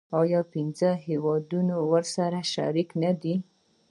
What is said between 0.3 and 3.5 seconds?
پنځه هیوادونه ورسره شریک نه دي؟